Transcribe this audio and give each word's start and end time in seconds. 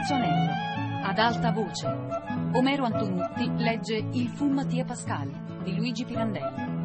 terzo 0.00 0.14
anello. 0.14 0.52
Ad 1.02 1.18
alta 1.18 1.52
voce. 1.52 1.86
Omero 2.54 2.84
Antonutti 2.84 3.50
legge 3.62 4.08
Il 4.12 4.28
fu 4.28 4.48
Mattia 4.48 4.84
Pascal 4.84 5.62
di 5.62 5.76
Luigi 5.76 6.04
Pirandelli. 6.04 6.78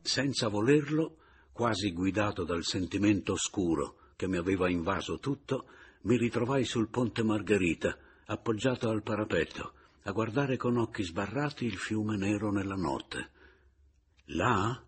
Senza 0.00 0.48
volerlo, 0.48 1.16
quasi 1.52 1.92
guidato 1.92 2.44
dal 2.44 2.64
sentimento 2.64 3.32
oscuro 3.32 4.10
che 4.16 4.26
mi 4.26 4.36
aveva 4.36 4.68
invaso 4.68 5.18
tutto, 5.18 5.66
mi 6.02 6.16
ritrovai 6.16 6.64
sul 6.64 6.88
ponte 6.88 7.22
Margherita, 7.22 7.96
appoggiato 8.26 8.88
al 8.88 9.02
parapetto, 9.02 9.72
a 10.02 10.10
guardare 10.10 10.56
con 10.56 10.76
occhi 10.76 11.04
sbarrati 11.04 11.64
il 11.64 11.76
fiume 11.76 12.16
nero 12.16 12.50
nella 12.50 12.74
notte. 12.74 13.30
Là 14.26 14.82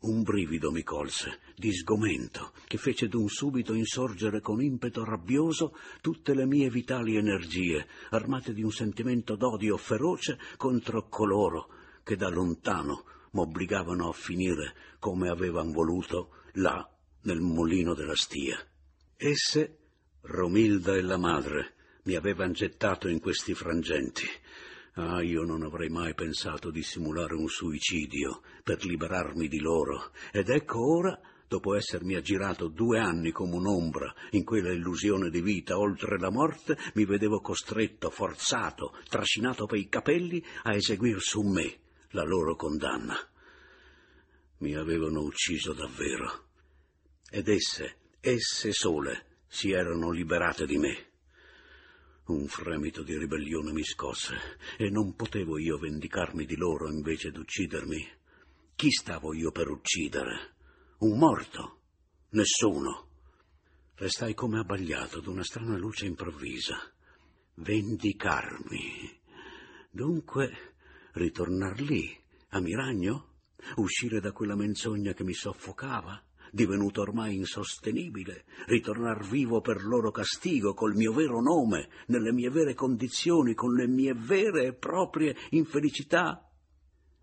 un 0.00 0.22
brivido 0.22 0.70
mi 0.70 0.82
colse, 0.82 1.40
di 1.56 1.72
sgomento, 1.72 2.52
che 2.66 2.78
fece 2.78 3.08
d'un 3.08 3.28
subito 3.28 3.74
insorgere 3.74 4.40
con 4.40 4.62
impeto 4.62 5.04
rabbioso 5.04 5.76
tutte 6.00 6.34
le 6.34 6.46
mie 6.46 6.70
vitali 6.70 7.16
energie, 7.16 7.86
armate 8.10 8.52
di 8.52 8.62
un 8.62 8.70
sentimento 8.70 9.34
d'odio 9.34 9.76
feroce 9.76 10.38
contro 10.56 11.08
coloro 11.08 11.68
che 12.04 12.16
da 12.16 12.28
lontano 12.28 13.04
m'obbligavano 13.32 14.08
a 14.08 14.12
finire 14.12 14.74
come 14.98 15.28
avevan 15.28 15.72
voluto 15.72 16.42
là 16.54 16.88
nel 17.22 17.40
mulino 17.40 17.94
della 17.94 18.16
stia. 18.16 18.56
Esse, 19.16 19.78
Romilda 20.22 20.94
e 20.94 21.02
la 21.02 21.16
madre, 21.16 21.74
mi 22.04 22.14
avevan 22.14 22.52
gettato 22.52 23.08
in 23.08 23.20
questi 23.20 23.52
frangenti 23.52 24.26
Ah, 25.00 25.22
io 25.22 25.44
non 25.44 25.62
avrei 25.62 25.88
mai 25.88 26.12
pensato 26.12 26.72
di 26.72 26.82
simulare 26.82 27.34
un 27.34 27.46
suicidio 27.46 28.42
per 28.64 28.84
liberarmi 28.84 29.46
di 29.46 29.60
loro. 29.60 30.10
Ed 30.32 30.48
ecco 30.48 30.92
ora, 30.92 31.16
dopo 31.46 31.76
essermi 31.76 32.16
aggirato 32.16 32.66
due 32.66 32.98
anni 32.98 33.30
come 33.30 33.54
un'ombra 33.54 34.12
in 34.32 34.42
quella 34.42 34.72
illusione 34.72 35.30
di 35.30 35.40
vita 35.40 35.78
oltre 35.78 36.18
la 36.18 36.32
morte, 36.32 36.76
mi 36.94 37.04
vedevo 37.04 37.40
costretto, 37.40 38.10
forzato, 38.10 38.96
trascinato 39.08 39.66
per 39.66 39.78
i 39.78 39.88
capelli 39.88 40.44
a 40.64 40.74
eseguir 40.74 41.20
su 41.20 41.42
me 41.42 41.78
la 42.10 42.24
loro 42.24 42.56
condanna. 42.56 43.16
Mi 44.58 44.74
avevano 44.74 45.20
ucciso 45.20 45.74
davvero. 45.74 46.46
Ed 47.30 47.46
esse, 47.46 47.98
esse 48.18 48.72
sole, 48.72 49.44
si 49.46 49.70
erano 49.70 50.10
liberate 50.10 50.66
di 50.66 50.76
me. 50.76 51.07
Un 52.28 52.46
fremito 52.46 53.02
di 53.02 53.16
ribellione 53.16 53.72
mi 53.72 53.82
scosse 53.82 54.36
e 54.76 54.90
non 54.90 55.14
potevo 55.14 55.56
io 55.56 55.78
vendicarmi 55.78 56.44
di 56.44 56.56
loro 56.56 56.90
invece 56.90 57.30
d'uccidermi. 57.30 58.06
Chi 58.74 58.90
stavo 58.90 59.32
io 59.32 59.50
per 59.50 59.70
uccidere? 59.70 60.56
Un 60.98 61.16
morto? 61.16 61.80
Nessuno. 62.30 63.08
Restai 63.94 64.34
come 64.34 64.58
abbagliato 64.58 65.20
d'una 65.20 65.42
strana 65.42 65.78
luce 65.78 66.04
improvvisa. 66.04 66.76
Vendicarmi. 67.54 69.20
Dunque, 69.90 70.74
ritornar 71.12 71.80
lì, 71.80 72.14
a 72.50 72.60
Miragno? 72.60 73.36
Uscire 73.76 74.20
da 74.20 74.32
quella 74.32 74.54
menzogna 74.54 75.14
che 75.14 75.24
mi 75.24 75.32
soffocava? 75.32 76.22
Divenuto 76.52 77.00
ormai 77.00 77.36
insostenibile, 77.36 78.44
ritornar 78.66 79.26
vivo 79.26 79.60
per 79.60 79.82
loro 79.84 80.10
castigo, 80.10 80.74
col 80.74 80.94
mio 80.94 81.12
vero 81.12 81.40
nome, 81.40 81.88
nelle 82.06 82.32
mie 82.32 82.50
vere 82.50 82.74
condizioni, 82.74 83.54
con 83.54 83.74
le 83.74 83.86
mie 83.86 84.14
vere 84.14 84.66
e 84.66 84.74
proprie 84.74 85.36
infelicità. 85.50 86.48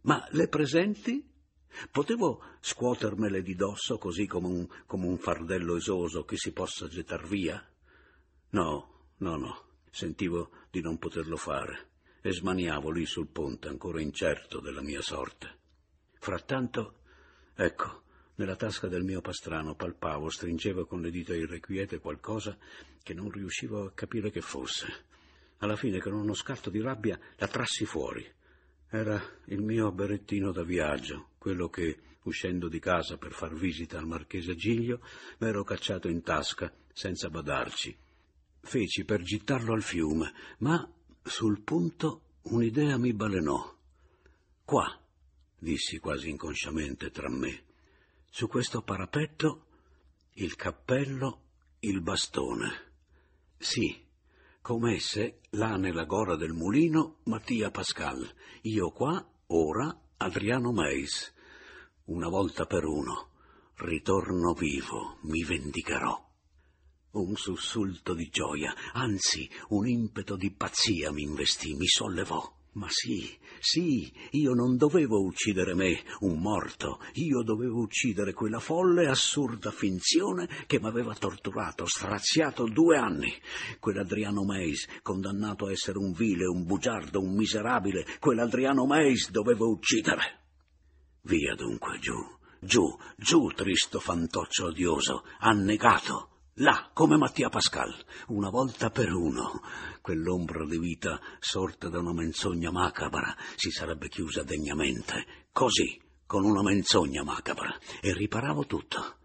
Ma 0.01 0.25
le 0.31 0.47
presenti? 0.47 1.33
Potevo 1.91 2.41
scuotermele 2.61 3.41
di 3.41 3.55
dosso 3.55 3.97
così 3.97 4.25
come 4.27 4.47
un, 4.47 4.67
come 4.85 5.07
un 5.07 5.17
fardello 5.17 5.75
esoso 5.75 6.23
che 6.23 6.37
si 6.37 6.53
possa 6.53 6.87
gettar 6.87 7.27
via? 7.27 7.61
No, 8.51 9.09
no, 9.17 9.35
no, 9.35 9.65
sentivo 9.89 10.51
di 10.69 10.81
non 10.81 10.97
poterlo 10.97 11.35
fare 11.35 11.89
e 12.21 12.31
smaniavo 12.31 12.89
lì 12.89 13.05
sul 13.05 13.27
ponte 13.27 13.67
ancora 13.67 14.01
incerto 14.01 14.59
della 14.59 14.81
mia 14.81 15.01
sorte. 15.01 15.59
Frattanto, 16.17 17.01
ecco, 17.53 18.04
nella 18.35 18.55
tasca 18.55 18.87
del 18.87 19.03
mio 19.03 19.21
pastrano 19.21 19.75
palpavo, 19.75 20.29
stringevo 20.29 20.85
con 20.85 21.01
le 21.01 21.09
dita 21.09 21.33
irrequiete 21.33 21.99
qualcosa 21.99 22.57
che 23.01 23.13
non 23.13 23.29
riuscivo 23.29 23.85
a 23.85 23.91
capire 23.93 24.29
che 24.29 24.41
fosse. 24.41 24.87
Alla 25.59 25.75
fine, 25.75 25.99
con 25.99 26.13
uno 26.13 26.33
scatto 26.33 26.69
di 26.69 26.81
rabbia, 26.81 27.19
la 27.37 27.47
trassi 27.47 27.85
fuori. 27.85 28.25
Era 28.89 29.21
il 29.45 29.61
mio 29.61 29.91
berettino 29.91 30.51
da 30.51 30.63
viaggio, 30.63 31.29
quello 31.37 31.69
che, 31.69 31.97
uscendo 32.23 32.67
di 32.67 32.79
casa 32.79 33.17
per 33.17 33.31
far 33.31 33.53
visita 33.53 33.97
al 33.97 34.05
marchese 34.05 34.55
Giglio, 34.55 35.01
m'ero 35.37 35.63
cacciato 35.63 36.07
in 36.07 36.21
tasca 36.21 36.73
senza 36.91 37.29
badarci. 37.29 37.97
Feci 38.61 39.05
per 39.05 39.21
gittarlo 39.21 39.73
al 39.73 39.83
fiume, 39.83 40.33
ma 40.59 40.91
sul 41.21 41.61
punto 41.61 42.21
un'idea 42.43 42.97
mi 42.97 43.13
balenò. 43.13 43.73
Qua, 44.63 44.99
dissi 45.57 45.99
quasi 45.99 46.29
inconsciamente 46.29 47.11
tra 47.11 47.29
me. 47.29 47.64
Su 48.37 48.49
questo 48.49 48.81
parapetto 48.81 49.67
il 50.33 50.57
cappello, 50.57 51.43
il 51.79 52.01
bastone. 52.01 52.67
Sì, 53.57 53.97
come 54.59 54.95
esse, 54.95 55.39
là 55.51 55.77
nella 55.77 56.03
gora 56.03 56.35
del 56.35 56.51
mulino, 56.51 57.19
Mattia 57.27 57.71
Pascal. 57.71 58.29
Io 58.63 58.91
qua, 58.91 59.25
ora, 59.47 59.97
Adriano 60.17 60.73
Meis. 60.73 61.33
Una 62.07 62.27
volta 62.27 62.65
per 62.65 62.83
uno. 62.83 63.29
Ritorno 63.75 64.51
vivo, 64.51 65.19
mi 65.21 65.41
vendicherò. 65.45 66.29
Un 67.11 67.35
sussulto 67.37 68.13
di 68.13 68.27
gioia, 68.27 68.75
anzi 68.91 69.49
un 69.69 69.87
impeto 69.87 70.35
di 70.35 70.51
pazzia 70.51 71.09
mi 71.13 71.21
investì, 71.21 71.73
mi 71.75 71.87
sollevò. 71.87 72.54
Ma 72.75 72.87
sì, 72.89 73.25
sì, 73.59 74.11
io 74.31 74.53
non 74.53 74.75
dovevo 74.75 75.23
uccidere 75.23 75.73
me, 75.73 75.97
un 76.19 76.39
morto, 76.41 76.99
io 77.13 77.41
dovevo 77.41 77.79
uccidere 77.79 78.33
quella 78.33 78.59
folle, 78.59 79.07
assurda 79.07 79.71
finzione 79.71 80.49
che 80.67 80.81
m'aveva 80.81 81.15
torturato, 81.15 81.85
straziato 81.85 82.65
due 82.65 82.97
anni. 82.97 83.31
Quell'Adriano 83.79 84.43
Meis, 84.43 84.87
condannato 85.01 85.67
a 85.67 85.71
essere 85.71 85.99
un 85.99 86.11
vile, 86.11 86.47
un 86.47 86.65
bugiardo, 86.65 87.21
un 87.21 87.33
miserabile, 87.33 88.05
quell'Adriano 88.19 88.85
Meis 88.85 89.31
dovevo 89.31 89.69
uccidere. 89.69 90.41
Via 91.21 91.55
dunque, 91.55 91.97
giù, 91.99 92.17
giù, 92.59 92.93
giù, 93.15 93.47
tristo 93.55 94.01
fantoccio 94.01 94.65
odioso, 94.65 95.23
annegato. 95.39 96.34
Là, 96.59 96.89
come 96.93 97.17
Mattia 97.17 97.49
Pascal, 97.49 97.93
una 98.27 98.49
volta 98.49 98.89
per 98.89 99.11
uno, 99.11 99.59
quell'ombra 99.99 100.65
di 100.65 100.79
vita 100.79 101.19
sorta 101.37 101.89
da 101.89 101.99
una 101.99 102.13
menzogna 102.13 102.71
macabra 102.71 103.35
si 103.57 103.69
sarebbe 103.71 104.07
chiusa 104.07 104.41
degnamente, 104.43 105.49
così, 105.51 106.01
con 106.25 106.45
una 106.45 106.61
menzogna 106.61 107.25
macabra, 107.25 107.77
e 107.99 108.13
riparavo 108.13 108.65
tutto. 108.67 109.17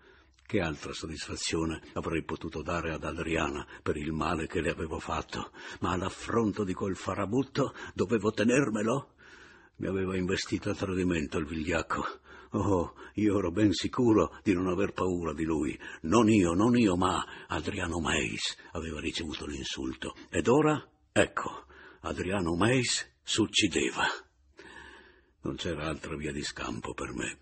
Che 0.45 0.61
altra 0.61 0.93
soddisfazione 0.93 1.81
avrei 1.93 2.25
potuto 2.25 2.63
dare 2.63 2.93
ad 2.93 3.05
Adriana 3.05 3.65
per 3.81 3.97
il 3.97 4.11
male 4.11 4.49
che 4.49 4.61
le 4.61 4.71
avevo 4.71 4.99
fatto, 4.99 5.53
ma 5.83 5.93
all'affronto 5.93 6.65
di 6.65 6.75
quel 6.75 6.97
farabutto 6.97 7.77
dovevo 7.95 8.33
tenermelo? 8.33 9.15
Mi 9.77 9.87
aveva 9.87 10.17
investito 10.17 10.71
a 10.71 10.75
tradimento 10.75 11.39
il 11.39 11.47
vigliacco 11.47 12.23
Oh, 12.53 12.95
io 13.15 13.39
ero 13.39 13.53
ben 13.53 13.73
sicuro 13.73 14.37
di 14.43 14.53
non 14.53 14.67
aver 14.67 14.93
paura 14.93 15.33
di 15.33 15.45
lui. 15.45 15.79
Non 16.03 16.29
io, 16.29 16.53
non 16.53 16.77
io, 16.77 16.97
ma 16.97 17.25
Adriano 17.47 18.01
Meis 18.01 18.57
aveva 18.73 18.99
ricevuto 18.99 19.47
l'insulto. 19.47 20.17
Ed 20.29 20.49
ora, 20.49 20.85
ecco, 21.13 21.67
Adriano 22.01 22.57
Meis 22.57 23.09
s'uccideva. 23.23 24.05
Non 25.43 25.55
c'era 25.55 25.87
altra 25.87 26.17
via 26.17 26.33
di 26.33 26.43
scampo 26.43 26.93
per 26.93 27.13
me. 27.15 27.39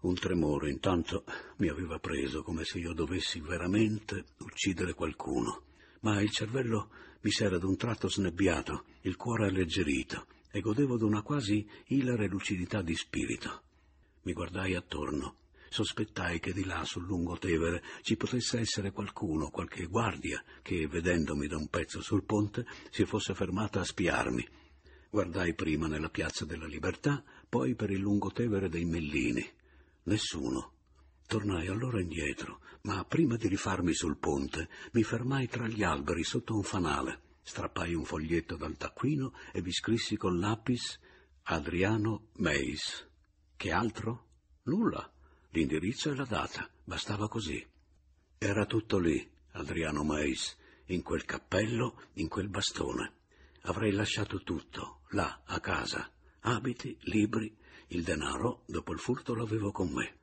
Un 0.00 0.14
tremore 0.16 0.70
intanto 0.70 1.24
mi 1.56 1.68
aveva 1.68 1.98
preso 1.98 2.42
come 2.42 2.64
se 2.64 2.78
io 2.78 2.92
dovessi 2.92 3.40
veramente 3.40 4.26
uccidere 4.40 4.92
qualcuno. 4.92 5.62
Ma 6.00 6.20
il 6.20 6.30
cervello 6.30 6.90
mi 7.22 7.30
s'era 7.30 7.56
d'un 7.56 7.78
tratto 7.78 8.10
snebbiato, 8.10 8.84
il 9.02 9.16
cuore 9.16 9.46
alleggerito, 9.46 10.26
e 10.50 10.60
godevo 10.60 10.98
d'una 10.98 11.22
quasi 11.22 11.66
ilare 11.86 12.28
lucidità 12.28 12.82
di 12.82 12.94
spirito. 12.94 13.62
Mi 14.24 14.32
guardai 14.32 14.74
attorno. 14.74 15.36
Sospettai 15.68 16.38
che 16.38 16.52
di 16.52 16.64
là 16.64 16.84
sul 16.84 17.04
lungotevere 17.04 17.82
ci 18.02 18.16
potesse 18.16 18.58
essere 18.58 18.90
qualcuno, 18.90 19.50
qualche 19.50 19.86
guardia, 19.86 20.42
che, 20.62 20.86
vedendomi 20.86 21.46
da 21.46 21.56
un 21.56 21.68
pezzo 21.68 22.00
sul 22.00 22.24
ponte, 22.24 22.64
si 22.90 23.04
fosse 23.04 23.34
fermata 23.34 23.80
a 23.80 23.84
spiarmi. 23.84 24.46
Guardai 25.10 25.54
prima 25.54 25.86
nella 25.86 26.10
piazza 26.10 26.44
della 26.44 26.66
Libertà, 26.66 27.22
poi 27.48 27.74
per 27.74 27.90
il 27.90 28.00
lungotevere 28.00 28.68
dei 28.68 28.84
Mellini. 28.84 29.44
Nessuno. 30.04 30.72
Tornai 31.26 31.66
allora 31.66 32.00
indietro, 32.00 32.60
ma 32.82 33.04
prima 33.04 33.36
di 33.36 33.48
rifarmi 33.48 33.94
sul 33.94 34.16
ponte 34.16 34.68
mi 34.92 35.02
fermai 35.02 35.48
tra 35.48 35.66
gli 35.66 35.82
alberi 35.82 36.22
sotto 36.22 36.54
un 36.54 36.62
fanale. 36.62 37.20
Strappai 37.42 37.94
un 37.94 38.04
foglietto 38.04 38.56
dal 38.56 38.76
taccuino 38.76 39.34
e 39.52 39.60
vi 39.60 39.72
scrissi 39.72 40.16
con 40.16 40.38
lapis 40.38 40.98
Adriano 41.42 42.28
Meis. 42.36 43.06
Che 43.64 43.72
altro? 43.72 44.26
Nulla. 44.64 45.10
L'indirizzo 45.52 46.10
e 46.10 46.14
la 46.14 46.26
data. 46.26 46.68
Bastava 46.84 47.28
così. 47.28 47.66
Era 48.36 48.66
tutto 48.66 48.98
lì, 48.98 49.26
Adriano 49.52 50.04
Mais, 50.04 50.54
in 50.88 51.00
quel 51.00 51.24
cappello, 51.24 51.98
in 52.16 52.28
quel 52.28 52.50
bastone. 52.50 53.14
Avrei 53.62 53.92
lasciato 53.92 54.42
tutto, 54.42 55.00
là, 55.12 55.44
a 55.46 55.60
casa. 55.60 56.12
Abiti, 56.40 56.94
libri, 57.04 57.56
il 57.86 58.02
denaro, 58.02 58.64
dopo 58.66 58.92
il 58.92 58.98
furto, 58.98 59.34
l'avevo 59.34 59.70
con 59.70 59.90
me. 59.90 60.18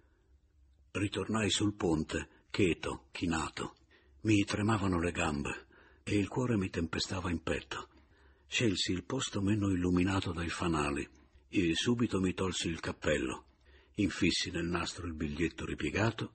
Ritornai 0.92 1.50
sul 1.50 1.74
ponte, 1.74 2.46
cheto, 2.52 3.08
chinato. 3.10 3.74
Mi 4.22 4.44
tremavano 4.44 5.00
le 5.00 5.12
gambe 5.12 5.66
e 6.04 6.16
il 6.16 6.28
cuore 6.28 6.58
mi 6.58 6.70
tempestava 6.70 7.32
in 7.32 7.42
petto. 7.42 7.90
Scelsi 8.46 8.92
il 8.92 9.04
posto 9.04 9.42
meno 9.42 9.72
illuminato 9.72 10.32
dai 10.32 10.50
fanali 10.50 11.10
e 11.52 11.74
subito 11.76 12.20
mi 12.20 12.34
tolsi 12.34 12.70
il 12.70 12.80
cappello. 12.80 13.46
Infissi 13.96 14.52
nel 14.52 14.66
nastro 14.66 15.06
il 15.06 15.14
biglietto 15.14 15.66
ripiegato, 15.66 16.34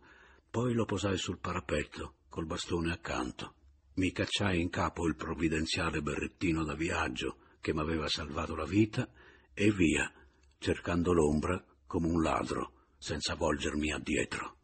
poi 0.51 0.75
lo 0.75 0.85
posai 0.85 1.17
sul 1.17 1.39
parapetto, 1.39 2.17
col 2.29 2.47
bastone 2.47 2.93
accanto. 2.93 3.55
Mi 3.95 4.13
cacciai 4.13 4.61
in 4.61 4.69
capo 4.69 5.07
il 5.07 5.17
provvidenziale 5.17 6.03
berrettino 6.03 6.65
da 6.65 6.75
viaggio 6.75 7.39
che 7.61 7.73
m'aveva 7.73 8.09
salvato 8.09 8.55
la 8.55 8.67
vita 8.67 9.11
e 9.55 9.73
via, 9.73 10.13
cercando 10.59 11.13
l'ombra 11.13 11.65
come 11.87 12.09
un 12.09 12.23
ladro, 12.23 12.73
senza 12.99 13.35
volgermi 13.35 13.93
addietro. 13.93 14.55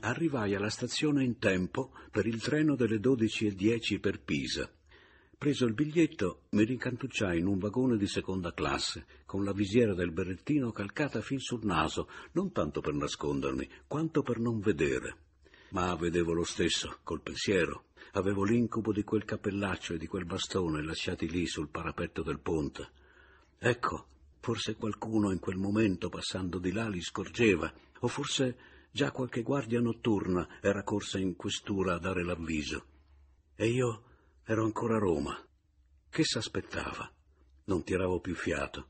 Arrivai 0.00 0.54
alla 0.54 0.70
stazione 0.70 1.24
in 1.24 1.38
tempo 1.38 1.92
per 2.10 2.26
il 2.26 2.40
treno 2.40 2.74
delle 2.76 2.98
12.10 2.98 4.00
per 4.00 4.22
Pisa. 4.22 4.70
Preso 5.38 5.66
il 5.66 5.74
biglietto, 5.74 6.44
mi 6.50 6.64
rincantucciai 6.64 7.38
in 7.38 7.46
un 7.46 7.58
vagone 7.58 7.96
di 7.96 8.06
seconda 8.06 8.52
classe, 8.52 9.06
con 9.26 9.44
la 9.44 9.52
visiera 9.52 9.94
del 9.94 10.10
berrettino 10.10 10.72
calcata 10.72 11.20
fin 11.20 11.38
sul 11.38 11.64
naso, 11.64 12.08
non 12.32 12.52
tanto 12.52 12.80
per 12.80 12.94
nascondermi, 12.94 13.68
quanto 13.86 14.22
per 14.22 14.38
non 14.38 14.60
vedere. 14.60 15.16
Ma 15.70 15.94
vedevo 15.96 16.32
lo 16.32 16.44
stesso, 16.44 16.98
col 17.02 17.20
pensiero. 17.20 17.84
Avevo 18.12 18.44
l'incubo 18.44 18.92
di 18.92 19.04
quel 19.04 19.24
cappellaccio 19.24 19.94
e 19.94 19.98
di 19.98 20.06
quel 20.06 20.24
bastone 20.24 20.82
lasciati 20.82 21.28
lì 21.28 21.46
sul 21.46 21.68
parapetto 21.68 22.22
del 22.22 22.40
ponte. 22.40 22.88
Ecco, 23.58 24.06
forse 24.40 24.76
qualcuno 24.76 25.32
in 25.32 25.38
quel 25.38 25.56
momento 25.56 26.08
passando 26.08 26.58
di 26.58 26.72
là 26.72 26.88
li 26.88 27.02
scorgeva, 27.02 27.70
o 28.00 28.08
forse 28.08 28.74
Già 28.96 29.10
qualche 29.10 29.42
guardia 29.42 29.78
notturna 29.78 30.58
era 30.62 30.82
corsa 30.82 31.18
in 31.18 31.36
questura 31.36 31.92
a 31.92 31.98
dare 31.98 32.24
l'avviso. 32.24 32.86
E 33.54 33.66
io 33.66 34.04
ero 34.48 34.62
ancora 34.62 34.94
a 34.94 35.00
Roma. 35.00 35.36
Che 36.08 36.24
s'aspettava? 36.24 37.10
Non 37.64 37.82
tiravo 37.82 38.20
più 38.20 38.36
fiato. 38.36 38.88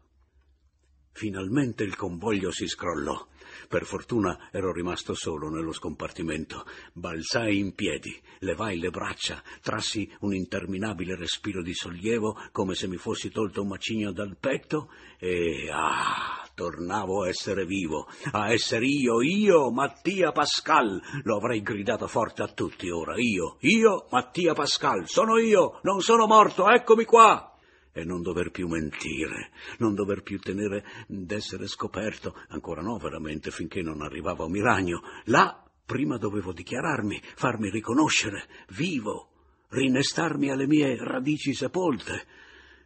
Finalmente 1.12 1.82
il 1.82 1.96
convoglio 1.96 2.50
si 2.50 2.66
scrollò. 2.66 3.26
Per 3.66 3.86
fortuna 3.86 4.50
ero 4.52 4.70
rimasto 4.70 5.14
solo 5.14 5.48
nello 5.48 5.72
scompartimento. 5.72 6.66
Balzai 6.92 7.58
in 7.58 7.74
piedi, 7.74 8.14
levai 8.40 8.78
le 8.78 8.90
braccia, 8.90 9.42
trassi 9.62 10.14
un 10.20 10.34
interminabile 10.34 11.16
respiro 11.16 11.62
di 11.62 11.72
sollievo, 11.72 12.36
come 12.52 12.74
se 12.74 12.86
mi 12.86 12.98
fossi 12.98 13.30
tolto 13.30 13.62
un 13.62 13.68
macigno 13.68 14.12
dal 14.12 14.36
petto, 14.36 14.90
e 15.18 15.70
ah, 15.72 16.45
tornavo 16.56 17.22
a 17.22 17.28
essere 17.28 17.66
vivo, 17.66 18.08
a 18.32 18.50
essere 18.50 18.86
io, 18.86 19.20
io, 19.20 19.70
Mattia 19.70 20.32
Pascal. 20.32 21.00
Lo 21.24 21.36
avrei 21.36 21.60
gridato 21.60 22.08
forte 22.08 22.42
a 22.42 22.48
tutti 22.48 22.88
ora. 22.88 23.14
Io, 23.18 23.58
io, 23.60 24.06
Mattia 24.10 24.54
Pascal, 24.54 25.06
sono 25.06 25.36
io, 25.36 25.78
non 25.82 26.00
sono 26.00 26.26
morto, 26.26 26.66
eccomi 26.68 27.04
qua. 27.04 27.52
E 27.92 28.04
non 28.04 28.22
dover 28.22 28.50
più 28.50 28.68
mentire, 28.68 29.50
non 29.78 29.94
dover 29.94 30.22
più 30.22 30.38
tenere 30.38 30.84
d'essere 31.06 31.66
scoperto, 31.66 32.34
ancora 32.48 32.80
no 32.80 32.96
veramente, 32.96 33.50
finché 33.50 33.82
non 33.82 34.00
arrivava 34.00 34.44
un 34.44 34.52
miragno. 34.52 35.02
Là 35.24 35.62
prima 35.84 36.16
dovevo 36.16 36.52
dichiararmi, 36.52 37.20
farmi 37.22 37.70
riconoscere, 37.70 38.48
vivo, 38.70 39.28
rinnestarmi 39.68 40.50
alle 40.50 40.66
mie 40.66 40.96
radici 40.98 41.52
sepolte. 41.52 42.26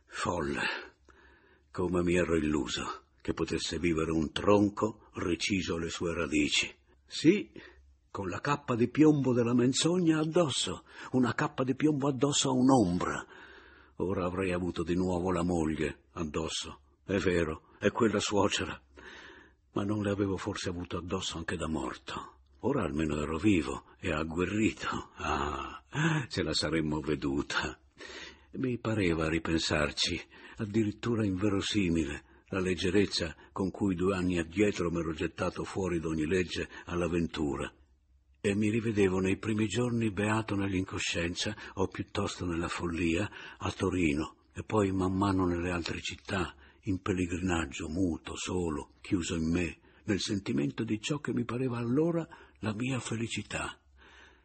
Folle, 0.07 0.63
come 1.71 2.03
mi 2.03 2.17
ero 2.17 2.37
illuso 2.37 3.00
che 3.21 3.35
potesse 3.35 3.79
vivere 3.79 4.11
un 4.11 4.33
tronco 4.33 5.09
reciso 5.15 5.77
alle 5.77 5.91
sue 5.91 6.15
radici. 6.15 6.73
Sì, 7.07 7.51
con 8.11 8.29
la 8.29 8.41
cappa 8.41 8.75
di 8.75 8.89
piombo 8.89 9.33
della 9.33 9.55
menzogna 9.55 10.19
addosso, 10.19 10.85
una 11.13 11.35
cappa 11.35 11.65
di 11.65 11.75
piombo 11.75 12.09
addosso 12.09 12.49
a 12.49 12.53
un'ombra. 12.53 13.27
Ora 13.97 14.25
avrei 14.25 14.53
avuto 14.53 14.83
di 14.83 14.95
nuovo 14.95 15.31
la 15.31 15.43
moglie 15.43 16.05
addosso, 16.13 16.81
è 17.05 17.19
vero, 17.19 17.69
è 17.79 17.91
quella 17.91 18.21
suocera, 18.21 18.81
ma 19.73 19.85
non 19.85 20.03
le 20.03 20.11
avevo 20.11 20.37
forse 20.37 20.69
avuto 20.69 20.97
addosso 20.97 21.37
anche 21.37 21.57
da 21.57 21.69
morto. 21.69 22.39
Ora 22.61 22.83
almeno 22.83 23.21
ero 23.21 23.39
vivo 23.39 23.85
e 24.01 24.13
agguerrito. 24.13 25.11
Ah, 25.17 25.83
ce 26.29 26.43
la 26.43 26.53
saremmo 26.53 27.01
veduta. 27.01 27.79
Mi 28.53 28.79
pareva 28.79 29.29
ripensarci, 29.29 30.21
addirittura 30.57 31.25
inverosimile, 31.25 32.25
la 32.51 32.61
leggerezza 32.61 33.35
con 33.53 33.71
cui 33.71 33.95
due 33.95 34.15
anni 34.15 34.39
addietro 34.39 34.91
m'ero 34.91 35.13
gettato 35.13 35.65
fuori 35.65 35.99
d'ogni 35.99 36.27
legge 36.27 36.69
all'avventura 36.87 37.73
e 38.43 38.55
mi 38.55 38.71
rivedevo 38.71 39.19
nei 39.19 39.37
primi 39.37 39.67
giorni 39.67 40.11
beato 40.11 40.55
nell'incoscienza 40.55 41.55
o 41.75 41.89
piuttosto 41.89 42.47
nella 42.47 42.69
follia 42.69 43.31
a 43.59 43.71
Torino 43.71 44.37
e 44.53 44.63
poi 44.65 44.93
man 44.93 45.13
mano 45.13 45.47
nelle 45.47 45.71
altre 45.71 46.01
città, 46.01 46.55
in 46.85 47.01
pellegrinaggio, 47.01 47.89
muto, 47.89 48.35
solo, 48.37 48.93
chiuso 49.01 49.35
in 49.35 49.51
me, 49.51 49.79
nel 50.05 50.21
sentimento 50.21 50.85
di 50.85 51.01
ciò 51.01 51.19
che 51.19 51.33
mi 51.33 51.45
pareva 51.45 51.79
allora 51.79 52.27
la 52.61 52.75
mia 52.75 52.99
felicità. 52.99 53.79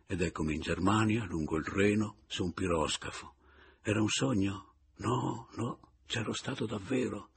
Ed 0.05 0.21
eccomi 0.21 0.55
in 0.55 0.61
Germania, 0.61 1.25
lungo 1.25 1.57
il 1.57 1.65
Reno, 1.65 2.17
su 2.27 2.43
un 2.43 2.53
piroscafo. 2.53 3.33
Era 3.81 4.01
un 4.01 4.09
sogno? 4.09 4.73
No, 4.97 5.47
no, 5.55 5.79
c'ero 6.05 6.33
stato 6.33 6.65
davvero. 6.65 7.29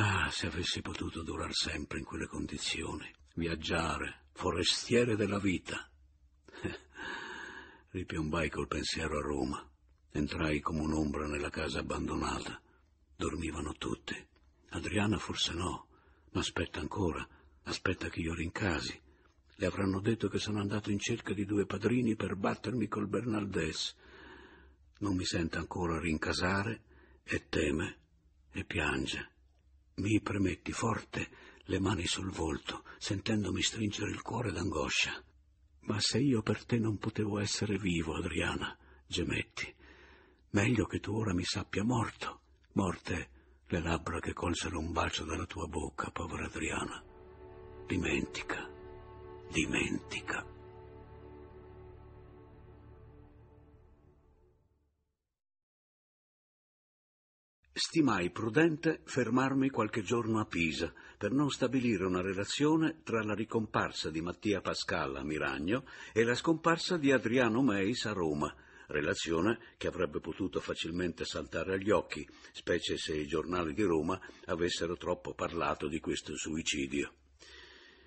Ah, 0.00 0.30
se 0.30 0.46
avessi 0.46 0.80
potuto 0.80 1.24
durar 1.24 1.52
sempre 1.52 1.98
in 1.98 2.04
quelle 2.04 2.28
condizioni, 2.28 3.12
viaggiare, 3.34 4.26
forestiere 4.30 5.16
della 5.16 5.40
vita. 5.40 5.90
Ripiombai 7.90 8.48
col 8.48 8.68
pensiero 8.68 9.18
a 9.18 9.22
Roma. 9.22 9.68
Entrai 10.12 10.60
come 10.60 10.82
un'ombra 10.82 11.26
nella 11.26 11.50
casa 11.50 11.80
abbandonata. 11.80 12.62
Dormivano 13.16 13.72
tutti. 13.72 14.14
Adriana 14.68 15.18
forse 15.18 15.52
no, 15.54 15.88
ma 16.30 16.40
aspetta 16.42 16.78
ancora, 16.78 17.26
aspetta 17.64 18.08
che 18.08 18.20
io 18.20 18.34
rincasi. 18.34 18.96
Le 19.56 19.66
avranno 19.66 19.98
detto 19.98 20.28
che 20.28 20.38
sono 20.38 20.60
andato 20.60 20.92
in 20.92 21.00
cerca 21.00 21.34
di 21.34 21.44
due 21.44 21.66
padrini 21.66 22.14
per 22.14 22.36
battermi 22.36 22.86
col 22.86 23.08
Bernaldès. 23.08 23.96
Non 24.98 25.16
mi 25.16 25.24
sente 25.24 25.58
ancora 25.58 25.98
rincasare 25.98 26.82
e 27.24 27.48
teme 27.48 27.98
e 28.52 28.64
piange. 28.64 29.32
Mi 29.98 30.20
premetti 30.20 30.70
forte 30.70 31.28
le 31.64 31.80
mani 31.80 32.06
sul 32.06 32.30
volto, 32.30 32.84
sentendomi 32.98 33.62
stringere 33.62 34.10
il 34.10 34.22
cuore 34.22 34.52
d'angoscia. 34.52 35.22
Ma 35.82 35.98
se 35.98 36.18
io 36.18 36.40
per 36.40 36.64
te 36.64 36.78
non 36.78 36.98
potevo 36.98 37.38
essere 37.40 37.78
vivo, 37.78 38.14
Adriana, 38.14 38.76
gemetti, 39.06 39.74
meglio 40.50 40.86
che 40.86 41.00
tu 41.00 41.16
ora 41.16 41.34
mi 41.34 41.44
sappia 41.44 41.82
morto. 41.82 42.40
Morte 42.72 43.30
le 43.66 43.80
labbra 43.80 44.20
che 44.20 44.32
colsero 44.32 44.78
un 44.78 44.92
bacio 44.92 45.24
dalla 45.24 45.46
tua 45.46 45.66
bocca, 45.66 46.10
povera 46.10 46.46
Adriana. 46.46 47.02
Dimentica, 47.86 48.70
dimentica. 49.50 50.57
Stimai 57.80 58.30
prudente 58.30 59.02
fermarmi 59.04 59.70
qualche 59.70 60.02
giorno 60.02 60.40
a 60.40 60.46
Pisa 60.46 60.92
per 61.16 61.30
non 61.30 61.48
stabilire 61.48 62.06
una 62.06 62.20
relazione 62.20 63.02
tra 63.04 63.22
la 63.22 63.34
ricomparsa 63.34 64.10
di 64.10 64.20
Mattia 64.20 64.60
Pascal 64.60 65.14
a 65.14 65.22
Miragno 65.22 65.84
e 66.12 66.24
la 66.24 66.34
scomparsa 66.34 66.96
di 66.96 67.12
Adriano 67.12 67.62
Meis 67.62 68.04
a 68.06 68.12
Roma, 68.12 68.52
relazione 68.88 69.60
che 69.76 69.86
avrebbe 69.86 70.18
potuto 70.18 70.58
facilmente 70.58 71.24
saltare 71.24 71.74
agli 71.74 71.90
occhi, 71.90 72.28
specie 72.50 72.96
se 72.96 73.14
i 73.14 73.28
giornali 73.28 73.72
di 73.74 73.84
Roma 73.84 74.20
avessero 74.46 74.96
troppo 74.96 75.32
parlato 75.34 75.86
di 75.86 76.00
questo 76.00 76.36
suicidio. 76.36 77.12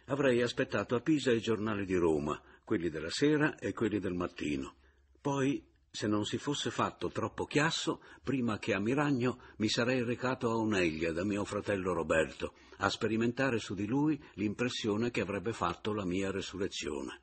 Avrei 0.08 0.42
aspettato 0.42 0.96
a 0.96 1.00
Pisa 1.00 1.32
i 1.32 1.40
giornali 1.40 1.86
di 1.86 1.96
Roma, 1.96 2.38
quelli 2.66 2.90
della 2.90 3.10
sera 3.10 3.58
e 3.58 3.72
quelli 3.72 4.00
del 4.00 4.16
mattino. 4.16 4.76
Poi 5.22 5.71
se 5.92 6.08
non 6.08 6.26
si 6.26 6.38
fosse 6.38 6.72
fatto 6.72 7.10
troppo 7.10 7.46
chiasso, 7.46 8.02
prima 8.24 8.58
che 8.58 8.74
a 8.74 8.80
Miragno 8.80 9.42
mi 9.58 9.68
sarei 9.68 10.04
recato 10.04 10.50
a 10.50 10.56
Oneglia 10.56 11.12
da 11.12 11.26
mio 11.26 11.44
fratello 11.44 11.92
Roberto, 11.92 12.54
a 12.78 12.90
sperimentare 12.90 13.60
su 13.60 13.76
di 13.76 13.86
lui 13.86 14.20
l'impressione 14.36 15.12
che 15.12 15.20
avrebbe 15.20 15.52
fatto 15.52 15.92
la 15.94 16.06
mia 16.06 16.32
resurrezione. 16.32 17.22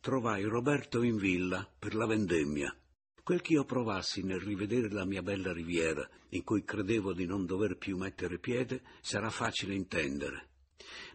Trovai 0.00 0.44
Roberto 0.44 1.02
in 1.02 1.16
villa 1.16 1.66
per 1.78 1.94
la 1.94 2.06
vendemmia. 2.06 2.72
Quel 3.22 3.40
che 3.40 3.54
io 3.54 3.64
provassi 3.64 4.22
nel 4.22 4.40
rivedere 4.40 4.90
la 4.90 5.04
mia 5.04 5.22
bella 5.22 5.52
riviera, 5.52 6.08
in 6.30 6.44
cui 6.44 6.64
credevo 6.64 7.14
di 7.14 7.26
non 7.26 7.46
dover 7.46 7.76
più 7.78 7.96
mettere 7.96 8.38
piede, 8.38 8.82
sarà 9.00 9.30
facile 9.30 9.74
intendere. 9.74 10.48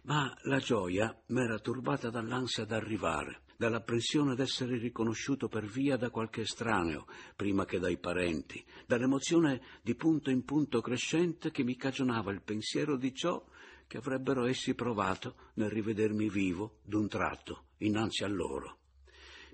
Ma 0.04 0.36
la 0.42 0.58
gioia 0.58 1.18
m'era 1.28 1.58
turbata 1.58 2.10
dall'ansia 2.10 2.64
d'arrivare, 2.64 3.42
dall'apprensione 3.56 4.34
d'essere 4.34 4.76
riconosciuto 4.76 5.48
per 5.48 5.64
via 5.64 5.96
da 5.96 6.10
qualche 6.10 6.42
estraneo, 6.42 7.06
prima 7.36 7.64
che 7.64 7.78
dai 7.78 7.98
parenti, 7.98 8.62
dall'emozione 8.86 9.62
di 9.82 9.94
punto 9.94 10.30
in 10.30 10.44
punto 10.44 10.80
crescente 10.80 11.50
che 11.50 11.62
mi 11.62 11.76
cagionava 11.76 12.32
il 12.32 12.42
pensiero 12.42 12.96
di 12.96 13.14
ciò 13.14 13.42
che 13.86 13.96
avrebbero 13.98 14.44
essi 14.44 14.74
provato 14.74 15.52
nel 15.54 15.70
rivedermi 15.70 16.28
vivo 16.28 16.80
d'un 16.84 17.08
tratto 17.08 17.68
innanzi 17.78 18.24
a 18.24 18.28
loro. 18.28 18.78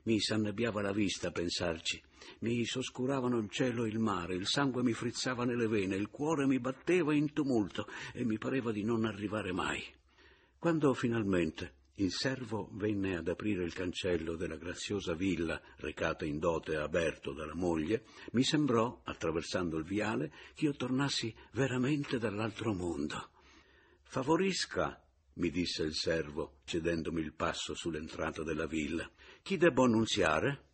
Mi 0.05 0.19
s'annebbiava 0.19 0.81
la 0.81 0.93
vista 0.93 1.29
a 1.29 1.33
pensarci, 1.33 2.03
mi 2.41 2.65
s'oscuravano 2.65 3.39
il 3.39 3.51
cielo 3.51 3.85
e 3.85 3.89
il 3.89 3.99
mare, 3.99 4.35
il 4.35 4.47
sangue 4.47 4.83
mi 4.83 4.95
frizzava 4.95 5.45
nelle 5.45 5.69
vene, 5.69 5.95
il 5.95 6.09
cuore 6.09 6.47
mi 6.47 6.59
batteva 6.59 7.13
in 7.13 7.33
tumulto 7.33 7.87
e 8.15 8.25
mi 8.25 8.39
pareva 8.39 8.73
di 8.73 8.83
non 8.83 9.05
arrivare 9.05 9.53
mai. 9.53 9.83
Quando 10.61 10.93
finalmente 10.93 11.73
il 11.95 12.13
servo 12.13 12.69
venne 12.73 13.17
ad 13.17 13.29
aprire 13.29 13.65
il 13.65 13.73
cancello 13.73 14.37
della 14.37 14.57
graziosa 14.57 15.15
villa 15.15 15.59
recata 15.77 16.27
in 16.27 16.39
dote 16.39 16.77
a 16.77 16.87
Berto 16.87 17.33
dalla 17.33 17.55
moglie, 17.55 18.05
mi 18.33 18.45
sembrò, 18.45 19.01
attraversando 19.05 19.79
il 19.79 19.85
viale, 19.85 20.31
che 20.55 20.67
io 20.67 20.75
tornassi 20.75 21.35
veramente 21.53 22.19
dall'altro 22.19 22.75
mondo. 22.75 23.31
Favorisca, 24.03 25.03
mi 25.37 25.49
disse 25.49 25.83
il 25.83 25.95
servo, 25.95 26.59
cedendomi 26.65 27.23
il 27.23 27.33
passo 27.33 27.75
sull'entrata 27.75 28.43
della 28.43 28.67
villa. 28.67 29.11
Chi 29.41 29.57
debbo 29.57 29.85
annunziare? 29.85 30.65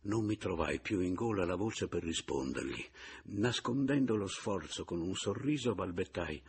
Non 0.00 0.24
mi 0.24 0.38
trovai 0.38 0.80
più 0.80 1.00
in 1.00 1.12
gola 1.12 1.44
la 1.44 1.56
voce 1.56 1.88
per 1.88 2.02
rispondergli. 2.02 2.82
Nascondendo 3.24 4.16
lo 4.16 4.28
sforzo 4.28 4.86
con 4.86 5.02
un 5.02 5.14
sorriso 5.14 5.74
balbettai. 5.74 6.42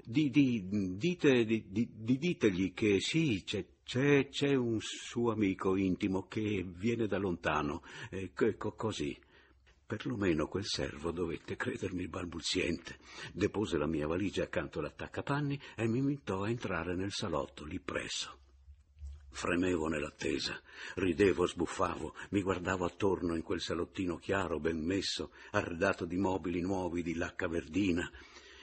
Di, 0.00 0.30
di, 0.30 0.96
dite, 0.96 1.44
di, 1.44 1.66
di, 1.68 2.18
ditegli 2.18 2.72
che 2.72 3.00
sì, 3.00 3.42
c'è, 3.44 3.64
c'è, 3.84 4.28
c'è, 4.28 4.54
un 4.54 4.78
suo 4.80 5.32
amico 5.32 5.76
intimo 5.76 6.26
che 6.28 6.64
viene 6.66 7.06
da 7.06 7.18
lontano, 7.18 7.82
eh, 8.10 8.32
co, 8.32 8.72
così. 8.72 9.18
Perlomeno 9.86 10.46
quel 10.46 10.66
servo 10.66 11.10
dovette 11.10 11.56
credermi 11.56 12.08
balbuziente. 12.08 12.98
Depose 13.32 13.76
la 13.76 13.86
mia 13.86 14.06
valigia 14.06 14.44
accanto 14.44 14.78
all'attaccapanni 14.78 15.60
e 15.74 15.86
mi 15.88 15.98
invitò 15.98 16.42
a 16.42 16.50
entrare 16.50 16.94
nel 16.94 17.12
salotto 17.12 17.64
lì 17.64 17.80
presso. 17.80 18.36
Fremevo 19.30 19.88
nell'attesa, 19.88 20.60
ridevo, 20.96 21.46
sbuffavo, 21.46 22.14
mi 22.30 22.42
guardavo 22.42 22.84
attorno 22.84 23.34
in 23.34 23.42
quel 23.42 23.60
salottino 23.60 24.16
chiaro, 24.16 24.58
ben 24.58 24.78
messo, 24.78 25.32
arredato 25.52 26.04
di 26.04 26.16
mobili 26.16 26.60
nuovi 26.60 27.02
di 27.02 27.14
lacca 27.14 27.46
verdina. 27.46 28.10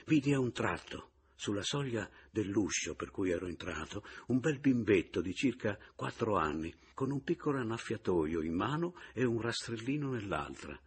Vidi 0.06 0.32
a 0.32 0.38
un 0.38 0.52
tratto, 0.52 1.10
sulla 1.36 1.62
soglia 1.62 2.10
dell'uscio 2.30 2.94
per 2.94 3.10
cui 3.10 3.30
ero 3.30 3.46
entrato, 3.46 4.02
un 4.28 4.40
bel 4.40 4.58
bimbetto 4.58 5.20
di 5.20 5.34
circa 5.34 5.78
quattro 5.94 6.36
anni, 6.36 6.74
con 6.94 7.10
un 7.12 7.22
piccolo 7.22 7.58
annaffiatoio 7.58 8.42
in 8.42 8.54
mano 8.54 8.96
e 9.12 9.24
un 9.24 9.40
rastrellino 9.40 10.10
nell'altra. 10.10 10.78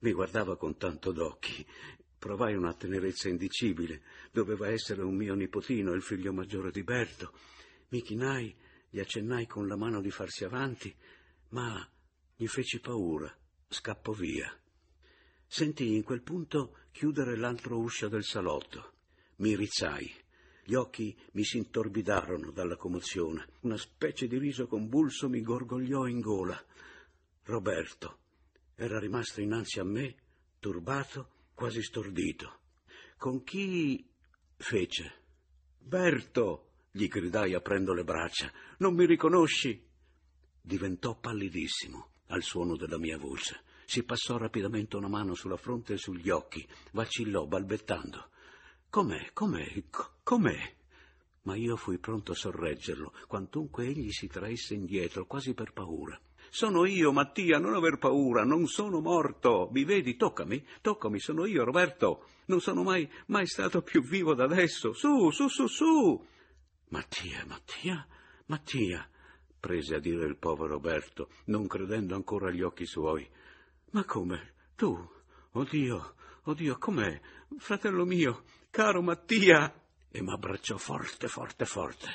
Mi 0.00 0.12
guardava 0.12 0.56
con 0.56 0.76
tanto 0.76 1.10
d'occhi. 1.10 1.66
Provai 2.18 2.54
una 2.54 2.72
tenerezza 2.74 3.28
indicibile. 3.28 4.02
Doveva 4.32 4.68
essere 4.68 5.02
un 5.02 5.14
mio 5.14 5.34
nipotino, 5.34 5.92
il 5.92 6.02
figlio 6.02 6.32
maggiore 6.32 6.70
di 6.70 6.82
Berto. 6.82 7.32
Mi 7.88 8.00
chinai, 8.02 8.54
gli 8.88 9.00
accennai 9.00 9.46
con 9.46 9.66
la 9.66 9.76
mano 9.76 10.00
di 10.00 10.10
farsi 10.10 10.44
avanti, 10.44 10.94
ma 11.50 11.86
gli 12.36 12.46
feci 12.46 12.80
paura. 12.80 13.32
Scappò 13.68 14.12
via. 14.12 14.56
Sentii 15.46 15.96
in 15.96 16.02
quel 16.02 16.22
punto 16.22 16.78
chiudere 16.92 17.36
l'altro 17.36 17.78
uscio 17.78 18.08
del 18.08 18.24
salotto. 18.24 18.97
Mi 19.38 19.54
rizzai. 19.56 20.10
Gli 20.64 20.74
occhi 20.74 21.16
mi 21.32 21.44
si 21.44 21.58
intorbidarono 21.58 22.50
dalla 22.50 22.76
commozione. 22.76 23.48
Una 23.60 23.76
specie 23.76 24.26
di 24.26 24.38
riso 24.38 24.66
convulso 24.66 25.28
mi 25.28 25.42
gorgogliò 25.42 26.06
in 26.06 26.20
gola. 26.20 26.60
Roberto 27.44 28.18
era 28.74 28.98
rimasto 28.98 29.40
innanzi 29.40 29.80
a 29.80 29.84
me, 29.84 30.14
turbato, 30.58 31.30
quasi 31.54 31.82
stordito. 31.82 32.60
Con 33.16 33.42
chi 33.42 34.08
fece? 34.56 35.14
Berto, 35.78 36.84
gli 36.90 37.06
gridai 37.08 37.54
aprendo 37.54 37.92
le 37.92 38.04
braccia, 38.04 38.52
non 38.78 38.94
mi 38.94 39.06
riconosci? 39.06 39.84
Diventò 40.60 41.18
pallidissimo 41.18 42.10
al 42.26 42.42
suono 42.42 42.76
della 42.76 42.98
mia 42.98 43.18
voce. 43.18 43.62
Si 43.84 44.04
passò 44.04 44.36
rapidamente 44.36 44.96
una 44.96 45.08
mano 45.08 45.34
sulla 45.34 45.56
fronte 45.56 45.94
e 45.94 45.98
sugli 45.98 46.28
occhi, 46.28 46.64
vacillò 46.92 47.46
balbettando. 47.46 48.30
Com'è? 48.90 49.32
Com'è? 49.34 49.84
Com'è? 50.22 50.76
Ma 51.42 51.56
io 51.56 51.76
fui 51.76 51.98
pronto 51.98 52.32
a 52.32 52.34
sorreggerlo, 52.34 53.12
quantunque 53.26 53.86
egli 53.86 54.10
si 54.10 54.28
traesse 54.28 54.74
indietro, 54.74 55.26
quasi 55.26 55.52
per 55.52 55.72
paura. 55.72 56.18
Sono 56.50 56.86
io, 56.86 57.12
Mattia, 57.12 57.58
non 57.58 57.74
aver 57.74 57.98
paura, 57.98 58.44
non 58.44 58.66
sono 58.66 59.00
morto. 59.00 59.68
Mi 59.72 59.84
vedi? 59.84 60.16
Toccami, 60.16 60.64
toccami, 60.80 61.18
sono 61.18 61.44
io, 61.44 61.64
Roberto. 61.64 62.28
Non 62.46 62.60
sono 62.60 62.82
mai, 62.82 63.10
mai 63.26 63.46
stato 63.46 63.82
più 63.82 64.02
vivo 64.02 64.34
da 64.34 64.44
adesso. 64.44 64.94
Su, 64.94 65.30
su, 65.30 65.48
su, 65.48 65.66
su. 65.66 66.26
Mattia, 66.88 67.44
Mattia, 67.46 68.06
Mattia, 68.46 69.06
prese 69.60 69.96
a 69.96 69.98
dire 69.98 70.24
il 70.24 70.38
povero 70.38 70.68
Roberto, 70.68 71.28
non 71.46 71.66
credendo 71.66 72.14
ancora 72.14 72.48
agli 72.48 72.62
occhi 72.62 72.86
suoi. 72.86 73.28
Ma 73.90 74.04
come? 74.04 74.54
Tu? 74.74 74.96
Oddio, 75.52 76.14
oddio, 76.44 76.78
com'è? 76.78 77.20
Fratello 77.58 78.06
mio, 78.06 78.44
caro 78.78 79.02
Mattia! 79.02 79.74
E 80.08 80.22
m'abbracciò 80.22 80.76
forte, 80.76 81.26
forte, 81.26 81.64
forte. 81.64 82.06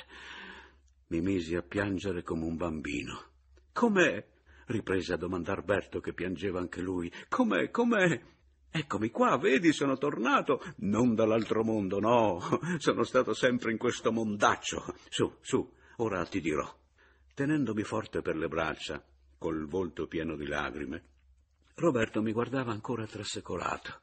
Mi 1.08 1.20
misi 1.20 1.56
a 1.56 1.60
piangere 1.60 2.22
come 2.22 2.46
un 2.46 2.56
bambino. 2.56 3.22
Com'è? 3.70 4.26
riprese 4.68 5.12
a 5.12 5.18
domandar 5.18 5.62
Berto, 5.62 6.00
che 6.00 6.14
piangeva 6.14 6.60
anche 6.60 6.80
lui. 6.80 7.12
Com'è? 7.28 7.70
Com'è? 7.70 8.18
Eccomi 8.70 9.10
qua, 9.10 9.36
vedi, 9.36 9.74
sono 9.74 9.98
tornato. 9.98 10.62
Non 10.76 11.14
dall'altro 11.14 11.64
mondo, 11.64 12.00
no. 12.00 12.40
Sono 12.78 13.02
stato 13.02 13.34
sempre 13.34 13.70
in 13.70 13.76
questo 13.76 14.10
mondaccio. 14.10 14.86
Su, 15.10 15.36
su, 15.42 15.70
ora 15.96 16.24
ti 16.24 16.40
dirò. 16.40 16.66
Tenendomi 17.34 17.82
forte 17.82 18.22
per 18.22 18.36
le 18.36 18.48
braccia, 18.48 19.04
col 19.36 19.66
volto 19.66 20.06
pieno 20.06 20.34
di 20.34 20.46
lagrime, 20.46 21.04
Roberto 21.74 22.22
mi 22.22 22.32
guardava 22.32 22.72
ancora 22.72 23.06
trasecolato. 23.06 24.00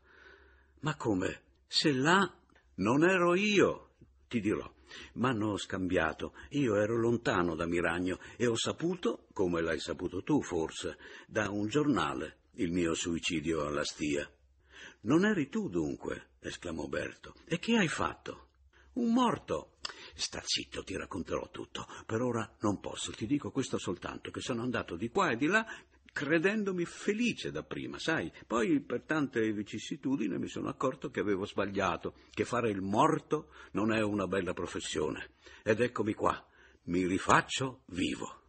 Ma 0.81 0.95
come? 0.95 1.49
Se 1.65 1.91
là 1.91 2.31
non 2.75 3.03
ero 3.03 3.35
io, 3.35 3.95
ti 4.27 4.39
dirò. 4.39 4.69
M'hanno 5.13 5.57
scambiato. 5.57 6.33
Io 6.51 6.75
ero 6.75 6.97
lontano 6.97 7.55
da 7.55 7.65
Miragno 7.65 8.19
e 8.37 8.47
ho 8.47 8.55
saputo, 8.55 9.27
come 9.33 9.61
l'hai 9.61 9.79
saputo 9.79 10.23
tu 10.23 10.41
forse, 10.41 10.97
da 11.27 11.49
un 11.49 11.67
giornale, 11.67 12.39
il 12.55 12.71
mio 12.71 12.93
suicidio 12.93 13.65
alla 13.65 13.83
stia. 13.83 14.29
Non 15.01 15.25
eri 15.25 15.49
tu 15.49 15.69
dunque? 15.69 16.31
esclamò 16.39 16.87
Berto. 16.87 17.35
E 17.45 17.59
che 17.59 17.77
hai 17.77 17.87
fatto? 17.87 18.47
Un 18.93 19.13
morto. 19.13 19.77
Sta 20.13 20.41
zitto, 20.43 20.83
ti 20.83 20.95
racconterò 20.95 21.49
tutto. 21.49 21.87
Per 22.05 22.21
ora 22.21 22.49
non 22.59 22.79
posso, 22.79 23.11
ti 23.11 23.25
dico 23.25 23.51
questo 23.51 23.77
soltanto, 23.77 24.31
che 24.31 24.41
sono 24.41 24.61
andato 24.61 24.95
di 24.95 25.09
qua 25.09 25.31
e 25.31 25.37
di 25.37 25.47
là 25.47 25.65
credendomi 26.11 26.85
felice 26.85 27.51
dapprima, 27.51 27.97
sai. 27.99 28.31
Poi 28.45 28.81
per 28.81 29.03
tante 29.03 29.51
vicissitudini 29.51 30.37
mi 30.37 30.47
sono 30.47 30.69
accorto 30.69 31.09
che 31.09 31.19
avevo 31.19 31.45
sbagliato, 31.45 32.15
che 32.31 32.45
fare 32.45 32.69
il 32.69 32.81
morto 32.81 33.49
non 33.71 33.91
è 33.91 34.01
una 34.01 34.27
bella 34.27 34.53
professione. 34.53 35.31
Ed 35.63 35.79
eccomi 35.81 36.13
qua, 36.13 36.43
mi 36.83 37.05
rifaccio 37.05 37.83
vivo. 37.87 38.40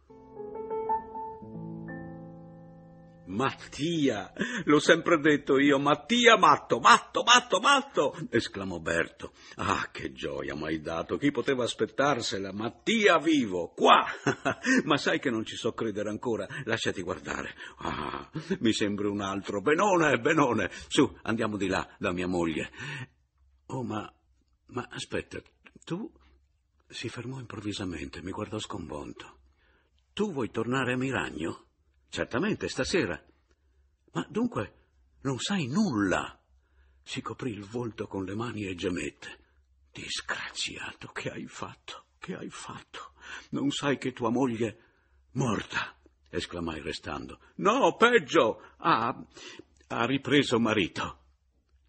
Mattia, 3.33 4.31
l'ho 4.63 4.79
sempre 4.79 5.19
detto 5.19 5.57
io, 5.57 5.79
Mattia 5.79 6.37
matto, 6.37 6.79
matto, 6.79 7.23
matto, 7.23 7.59
matto, 7.59 8.27
esclamò 8.29 8.79
Berto. 8.79 9.33
Ah, 9.55 9.89
che 9.91 10.13
gioia 10.13 10.55
m'hai 10.55 10.79
dato, 10.79 11.17
chi 11.17 11.31
poteva 11.31 11.63
aspettarsela? 11.63 12.53
Mattia 12.53 13.17
vivo, 13.17 13.73
qua! 13.75 14.05
Ma 14.85 14.97
sai 14.97 15.19
che 15.19 15.29
non 15.29 15.43
ci 15.43 15.55
so 15.55 15.73
credere 15.73 16.09
ancora, 16.09 16.47
lasciati 16.63 17.01
guardare. 17.01 17.55
Ah, 17.79 18.29
mi 18.59 18.71
sembri 18.71 19.07
un 19.07 19.21
altro, 19.21 19.61
Benone, 19.61 20.19
Benone, 20.19 20.69
su, 20.87 21.17
andiamo 21.23 21.57
di 21.57 21.67
là, 21.67 21.87
da 21.97 22.11
mia 22.11 22.27
moglie. 22.27 22.71
Oh, 23.67 23.83
ma, 23.83 24.11
ma 24.67 24.87
aspetta, 24.89 25.41
tu... 25.83 26.09
Si 26.93 27.09
fermò 27.09 27.39
improvvisamente, 27.39 28.21
mi 28.21 28.29
guardò 28.29 28.59
sconvolto. 28.59 29.39
Tu 30.13 30.31
vuoi 30.31 30.51
tornare 30.51 30.93
a 30.93 30.95
Miragno? 30.97 31.69
Certamente, 32.13 32.69
stasera. 32.69 33.19
Ma 34.11 34.23
dunque 34.29 34.73
non 35.21 35.39
sai 35.39 35.65
nulla? 35.65 36.39
Si 37.01 37.23
coprì 37.23 37.49
il 37.49 37.65
volto 37.65 38.05
con 38.05 38.23
le 38.23 38.35
mani 38.35 38.67
e 38.67 38.75
gemette. 38.75 39.39
Disgraziato, 39.91 41.07
che 41.07 41.31
hai 41.31 41.47
fatto? 41.47 42.09
Che 42.19 42.35
hai 42.35 42.51
fatto? 42.51 43.13
Non 43.49 43.71
sai 43.71 43.97
che 43.97 44.13
tua 44.13 44.29
moglie 44.29 44.77
morta? 45.31 45.97
esclamai 46.29 46.81
restando. 46.81 47.39
No, 47.55 47.95
peggio. 47.95 48.61
Ha, 48.77 49.25
ha 49.87 50.05
ripreso 50.05 50.59
marito. 50.59 51.17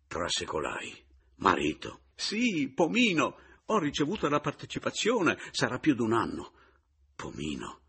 Trasecolai. 0.07 1.05
Marito? 1.35 2.05
Sì, 2.15 2.73
Pomino. 2.75 3.37
ho 3.67 3.79
ricevuto 3.79 4.27
la 4.31 4.41
partecipazione, 4.41 5.37
sarà 5.51 5.79
più 5.79 5.95
di 5.95 6.01
un 6.01 6.15
anno. 6.15 6.53
Pomino, 7.15 7.83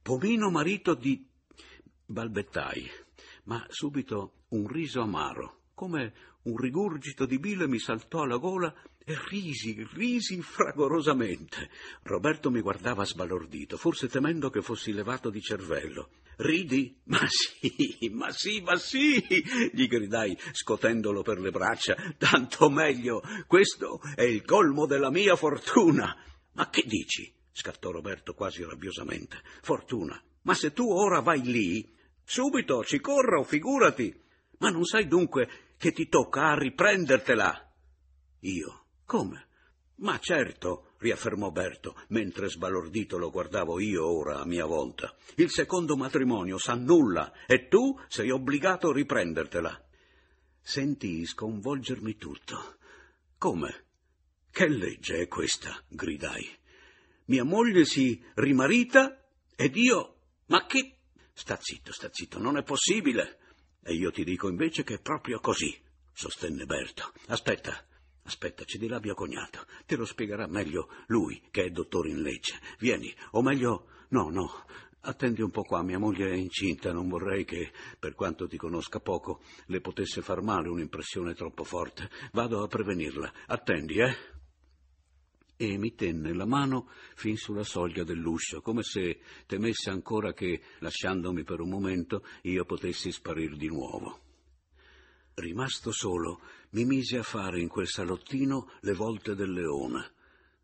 Pomino 0.00 0.48
marito 0.48 0.94
di... 0.94 1.34
balbettai, 2.06 2.90
ma 3.44 3.64
subito 3.68 4.44
un 4.48 4.66
riso 4.68 5.00
amaro, 5.00 5.62
come 5.74 6.12
un 6.42 6.56
rigurgito 6.56 7.26
di 7.26 7.38
bile 7.38 7.66
mi 7.66 7.78
saltò 7.78 8.22
alla 8.22 8.36
gola 8.36 8.72
e 9.04 9.16
risi, 9.28 9.86
risi 9.94 10.40
fragorosamente. 10.40 11.70
Roberto 12.02 12.50
mi 12.50 12.60
guardava 12.60 13.04
sbalordito, 13.04 13.76
forse 13.76 14.08
temendo 14.08 14.50
che 14.50 14.62
fossi 14.62 14.92
levato 14.92 15.30
di 15.30 15.40
cervello. 15.40 16.10
Ridi? 16.38 17.00
Ma 17.04 17.20
sì, 17.26 18.10
ma 18.12 18.30
sì, 18.30 18.60
ma 18.60 18.76
sì, 18.76 19.24
gli 19.72 19.86
gridai, 19.86 20.36
scotendolo 20.52 21.22
per 21.22 21.38
le 21.38 21.50
braccia. 21.50 21.96
Tanto 22.18 22.68
meglio, 22.68 23.22
questo 23.46 24.00
è 24.14 24.22
il 24.22 24.44
colmo 24.44 24.86
della 24.86 25.10
mia 25.10 25.36
fortuna. 25.36 26.16
Ma 26.52 26.68
che 26.68 26.82
dici? 26.86 27.32
scattò 27.52 27.90
Roberto 27.90 28.34
quasi 28.34 28.62
rabbiosamente. 28.64 29.40
Fortuna. 29.62 30.20
Ma 30.42 30.54
se 30.54 30.72
tu 30.72 30.90
ora 30.90 31.20
vai 31.20 31.42
lì, 31.42 31.95
subito 32.26 32.84
ci 32.84 33.00
corro, 33.00 33.44
figurati. 33.44 34.14
Ma 34.58 34.68
non 34.70 34.84
sai 34.84 35.06
dunque 35.06 35.74
che 35.78 35.92
ti 35.92 36.08
tocca 36.08 36.48
a 36.50 36.58
riprendertela? 36.58 37.72
Io. 38.40 38.84
Come? 39.04 39.46
Ma 39.98 40.18
certo, 40.18 40.90
riaffermò 40.98 41.50
Berto, 41.50 41.96
mentre 42.08 42.50
sbalordito 42.50 43.16
lo 43.16 43.30
guardavo 43.30 43.78
io 43.78 44.04
ora 44.06 44.40
a 44.40 44.46
mia 44.46 44.66
volta. 44.66 45.14
Il 45.36 45.50
secondo 45.50 45.96
matrimonio 45.96 46.58
s'annulla 46.58 47.32
e 47.46 47.68
tu 47.68 47.98
sei 48.08 48.30
obbligato 48.30 48.90
a 48.90 48.92
riprendertela. 48.92 49.80
Sentii 50.60 51.24
sconvolgermi 51.24 52.16
tutto. 52.16 52.76
Come? 53.38 53.84
Che 54.50 54.68
legge 54.68 55.20
è 55.20 55.28
questa? 55.28 55.80
gridai. 55.88 56.46
Mia 57.26 57.44
moglie 57.44 57.84
si 57.84 58.22
rimarita 58.34 59.22
ed 59.54 59.76
io. 59.76 60.14
Ma 60.46 60.66
che. 60.66 60.95
Sta 61.38 61.58
zitto, 61.60 61.92
sta 61.92 62.08
zitto, 62.10 62.38
non 62.38 62.56
è 62.56 62.62
possibile. 62.62 63.38
E 63.82 63.92
io 63.92 64.10
ti 64.10 64.24
dico 64.24 64.48
invece 64.48 64.84
che 64.84 64.94
è 64.94 65.00
proprio 65.00 65.38
così, 65.38 65.78
sostenne 66.10 66.64
Berto. 66.64 67.12
Aspetta, 67.26 67.86
aspetta, 68.22 68.64
ci 68.64 68.78
dirà 68.78 68.98
mio 69.00 69.14
cognato. 69.14 69.66
Te 69.84 69.96
lo 69.96 70.06
spiegherà 70.06 70.46
meglio 70.46 70.88
lui, 71.08 71.46
che 71.50 71.64
è 71.64 71.70
dottore 71.70 72.08
in 72.08 72.22
legge. 72.22 72.58
Vieni, 72.78 73.14
o 73.32 73.42
meglio. 73.42 73.90
No, 74.08 74.30
no, 74.30 74.64
Attendi 75.00 75.42
un 75.42 75.50
po' 75.50 75.62
qua, 75.62 75.82
mia 75.82 75.98
moglie 75.98 76.30
è 76.30 76.34
incinta, 76.34 76.90
non 76.90 77.08
vorrei 77.08 77.44
che, 77.44 77.70
per 77.98 78.14
quanto 78.14 78.48
ti 78.48 78.56
conosca 78.56 78.98
poco, 78.98 79.42
le 79.66 79.80
potesse 79.80 80.22
far 80.22 80.40
male 80.40 80.68
un'impressione 80.68 81.34
troppo 81.34 81.64
forte. 81.64 82.08
Vado 82.32 82.62
a 82.62 82.66
prevenirla. 82.66 83.32
Attendi, 83.46 83.98
eh? 83.98 84.35
E 85.56 85.78
mi 85.78 85.94
tenne 85.94 86.34
la 86.34 86.44
mano 86.44 86.90
fin 87.14 87.36
sulla 87.36 87.64
soglia 87.64 88.04
dell'uscio, 88.04 88.60
come 88.60 88.82
se 88.82 89.20
temesse 89.46 89.90
ancora 89.90 90.32
che, 90.32 90.62
lasciandomi 90.80 91.44
per 91.44 91.60
un 91.60 91.70
momento, 91.70 92.24
io 92.42 92.64
potessi 92.64 93.10
sparir 93.10 93.56
di 93.56 93.68
nuovo. 93.68 94.20
Rimasto 95.34 95.92
solo, 95.92 96.40
mi 96.70 96.84
mise 96.84 97.18
a 97.18 97.22
fare 97.22 97.60
in 97.60 97.68
quel 97.68 97.88
salottino 97.88 98.70
le 98.80 98.92
volte 98.92 99.34
del 99.34 99.52
leone, 99.52 100.12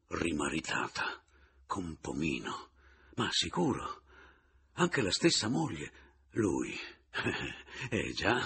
rimaritata, 0.09 1.23
con 1.67 1.97
Pomino. 2.01 2.71
Ma 3.17 3.29
sicuro, 3.31 4.03
anche 4.75 5.03
la 5.03 5.11
stessa 5.11 5.49
moglie, 5.49 5.93
lui. 6.33 6.75
Eh 7.89 8.13
già, 8.13 8.39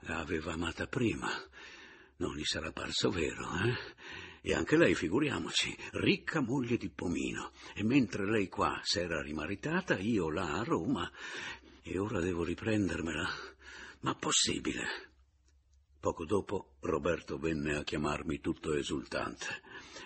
l'aveva 0.00 0.52
amata 0.52 0.86
prima. 0.86 1.28
Non 2.16 2.36
gli 2.36 2.44
sarà 2.44 2.70
parso 2.70 3.10
vero, 3.10 3.48
eh? 3.64 3.74
E 4.46 4.52
anche 4.52 4.76
lei, 4.76 4.94
figuriamoci, 4.94 5.74
ricca 5.92 6.40
moglie 6.40 6.76
di 6.76 6.90
Pomino. 6.90 7.52
E 7.74 7.82
mentre 7.82 8.26
lei 8.26 8.50
qua 8.50 8.78
s'era 8.82 9.22
rimaritata, 9.22 9.98
io 9.98 10.28
là 10.28 10.58
a 10.58 10.62
Roma. 10.62 11.10
E 11.82 11.98
ora 11.98 12.20
devo 12.20 12.44
riprendermela. 12.44 13.26
Ma 14.00 14.14
possibile? 14.14 14.84
Poco 15.98 16.26
dopo 16.26 16.74
Roberto 16.80 17.38
venne 17.38 17.76
a 17.76 17.84
chiamarmi 17.84 18.40
tutto 18.40 18.74
esultante. 18.74 19.46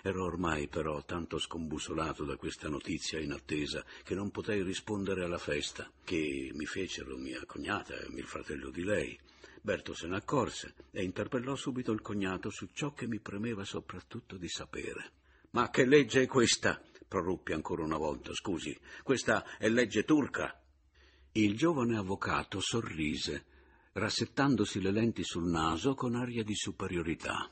Ero 0.04 0.22
ormai 0.22 0.68
però 0.68 1.04
tanto 1.04 1.40
scombussolato 1.40 2.24
da 2.24 2.36
questa 2.36 2.68
notizia 2.68 3.18
inattesa 3.18 3.84
che 4.04 4.14
non 4.14 4.30
potei 4.30 4.62
rispondere 4.62 5.24
alla 5.24 5.38
festa 5.38 5.90
che 6.04 6.52
mi 6.54 6.64
fecero 6.64 7.16
mia 7.16 7.44
cognata 7.44 7.98
e 7.98 8.06
il 8.08 8.24
fratello 8.24 8.70
di 8.70 8.84
lei. 8.84 9.18
Berto 9.62 9.94
se 9.94 10.06
ne 10.06 10.16
accorse 10.16 10.74
e 10.90 11.02
interpellò 11.02 11.54
subito 11.54 11.92
il 11.92 12.00
cognato 12.00 12.50
su 12.50 12.68
ciò 12.72 12.92
che 12.92 13.06
mi 13.06 13.20
premeva 13.20 13.64
soprattutto 13.64 14.36
di 14.36 14.48
sapere. 14.48 15.12
Ma 15.50 15.70
che 15.70 15.84
legge 15.84 16.22
è 16.22 16.26
questa? 16.26 16.80
proruppi 17.08 17.52
ancora 17.52 17.82
una 17.82 17.96
volta. 17.96 18.32
Scusi, 18.34 18.78
questa 19.02 19.56
è 19.56 19.68
legge 19.68 20.04
turca. 20.04 20.62
Il 21.32 21.56
giovane 21.56 21.96
avvocato 21.96 22.60
sorrise, 22.60 23.46
rassettandosi 23.92 24.80
le 24.80 24.90
lenti 24.90 25.24
sul 25.24 25.48
naso 25.48 25.94
con 25.94 26.14
aria 26.14 26.44
di 26.44 26.54
superiorità. 26.54 27.50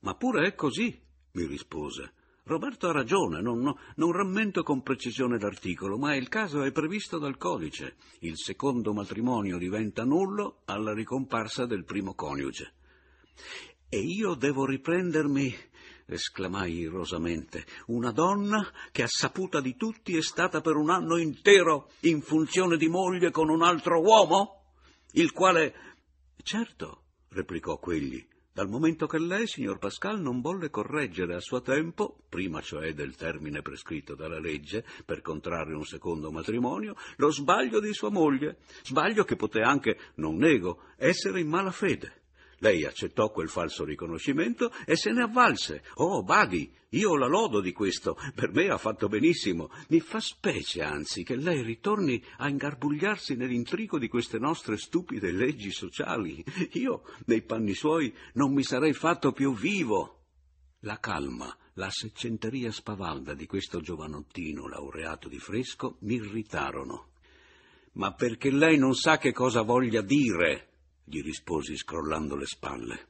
Ma 0.00 0.14
pure 0.14 0.46
è 0.46 0.54
così, 0.54 1.00
mi 1.32 1.46
rispose. 1.46 2.12
Roberto 2.44 2.88
ha 2.88 2.92
ragione, 2.92 3.40
non, 3.40 3.72
non, 3.94 4.12
rammento 4.12 4.64
con 4.64 4.82
precisione 4.82 5.38
l'articolo, 5.38 5.96
ma 5.96 6.16
il 6.16 6.28
caso 6.28 6.62
è 6.62 6.72
previsto 6.72 7.18
dal 7.18 7.36
codice. 7.36 7.94
Il 8.20 8.36
secondo 8.36 8.92
matrimonio 8.92 9.58
diventa 9.58 10.02
nullo 10.02 10.62
alla 10.64 10.92
ricomparsa 10.92 11.66
del 11.66 11.84
primo 11.84 12.14
coniuge. 12.14 12.72
E 13.88 13.98
io 13.98 14.34
devo 14.34 14.66
riprendermi, 14.66 15.54
esclamai 16.06 16.78
irosamente, 16.78 17.64
una 17.86 18.10
donna 18.10 18.68
che 18.90 19.04
a 19.04 19.08
saputa 19.08 19.60
di 19.60 19.76
tutti 19.76 20.16
è 20.16 20.22
stata 20.22 20.60
per 20.60 20.74
un 20.74 20.90
anno 20.90 21.18
intero 21.18 21.90
in 22.00 22.22
funzione 22.22 22.76
di 22.76 22.88
moglie 22.88 23.30
con 23.30 23.50
un 23.50 23.62
altro 23.62 24.00
uomo, 24.00 24.64
il 25.12 25.30
quale... 25.30 25.74
Certo, 26.42 27.04
replicò 27.28 27.78
quegli, 27.78 28.26
dal 28.52 28.68
momento 28.68 29.06
che 29.06 29.18
lei, 29.18 29.46
signor 29.46 29.78
Pascal, 29.78 30.20
non 30.20 30.40
volle 30.40 30.68
correggere 30.68 31.34
a 31.34 31.40
suo 31.40 31.62
tempo, 31.62 32.18
prima 32.28 32.60
cioè 32.60 32.92
del 32.92 33.16
termine 33.16 33.62
prescritto 33.62 34.14
dalla 34.14 34.38
legge 34.38 34.84
per 35.04 35.22
contrarre 35.22 35.74
un 35.74 35.84
secondo 35.84 36.30
matrimonio, 36.30 36.94
lo 37.16 37.32
sbaglio 37.32 37.80
di 37.80 37.94
sua 37.94 38.10
moglie, 38.10 38.58
sbaglio 38.82 39.24
che 39.24 39.36
poté 39.36 39.62
anche, 39.62 39.98
non 40.16 40.36
nego, 40.36 40.82
essere 40.96 41.40
in 41.40 41.48
mala 41.48 41.70
fede. 41.70 42.21
Lei 42.62 42.84
accettò 42.84 43.32
quel 43.32 43.48
falso 43.48 43.84
riconoscimento 43.84 44.70
e 44.86 44.94
se 44.94 45.10
ne 45.10 45.22
avvalse. 45.22 45.82
Oh, 45.94 46.22
Badi, 46.22 46.72
io 46.90 47.16
la 47.16 47.26
lodo 47.26 47.60
di 47.60 47.72
questo. 47.72 48.16
Per 48.36 48.52
me 48.52 48.68
ha 48.68 48.78
fatto 48.78 49.08
benissimo. 49.08 49.68
Mi 49.88 49.98
fa 49.98 50.20
specie, 50.20 50.80
anzi, 50.80 51.24
che 51.24 51.34
lei 51.34 51.60
ritorni 51.62 52.22
a 52.36 52.48
ingarbugliarsi 52.48 53.34
nell'intrigo 53.34 53.98
di 53.98 54.06
queste 54.06 54.38
nostre 54.38 54.76
stupide 54.76 55.32
leggi 55.32 55.72
sociali. 55.72 56.44
Io, 56.74 57.02
nei 57.26 57.42
panni 57.42 57.74
suoi, 57.74 58.14
non 58.34 58.52
mi 58.54 58.62
sarei 58.62 58.92
fatto 58.92 59.32
più 59.32 59.56
vivo. 59.56 60.26
La 60.82 61.00
calma, 61.00 61.52
la 61.74 61.90
seccenteria 61.90 62.70
spavalda 62.70 63.34
di 63.34 63.46
questo 63.46 63.80
giovanottino 63.80 64.68
laureato 64.68 65.28
di 65.28 65.40
fresco 65.40 65.96
mi 66.02 66.14
irritarono. 66.14 67.08
Ma 67.94 68.14
perché 68.14 68.52
lei 68.52 68.78
non 68.78 68.94
sa 68.94 69.18
che 69.18 69.32
cosa 69.32 69.62
voglia 69.62 70.00
dire, 70.00 70.71
gli 71.12 71.20
risposi 71.20 71.76
scrollando 71.76 72.36
le 72.36 72.46
spalle. 72.46 73.08